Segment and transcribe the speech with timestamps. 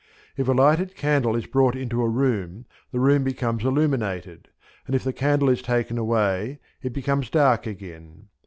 [0.35, 4.47] If a lighted candle is brought into a room the room becomes illuminated,
[4.87, 8.27] and if the candle is taken away it becomes dark again.